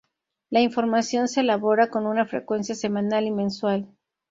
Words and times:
La 0.49 0.61
información 0.61 1.27
se 1.27 1.41
elabora 1.41 1.91
con 1.91 2.07
una 2.07 2.25
frecuencia 2.25 2.73
semanal 2.73 3.25
y 3.25 3.31
mensual. 3.31 3.87